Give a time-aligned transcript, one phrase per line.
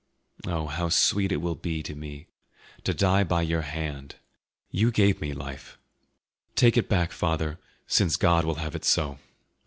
[0.47, 2.25] Oh, how sweet it will be to me
[2.85, 4.15] to die by your hand!
[4.71, 5.77] You gave me life;
[6.55, 9.19] take it back, father, since God will have it so.